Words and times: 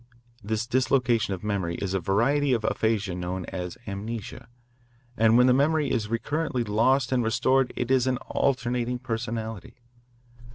This 0.43 0.65
dislocation 0.65 1.35
of 1.35 1.43
memory 1.43 1.75
is 1.75 1.93
a 1.93 1.99
variety 1.99 2.53
of 2.53 2.63
aphasia 2.63 3.13
known 3.13 3.45
as 3.45 3.77
amnesia, 3.85 4.47
and 5.15 5.37
when 5.37 5.45
the 5.45 5.53
memory 5.53 5.91
is 5.91 6.07
recurrently 6.09 6.63
lost 6.63 7.11
and 7.11 7.23
restored 7.23 7.71
it 7.75 7.91
is 7.91 8.07
an 8.07 8.17
"alternating 8.31 8.97
personality." 8.97 9.75